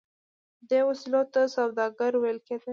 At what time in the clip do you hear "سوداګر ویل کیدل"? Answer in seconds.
1.55-2.69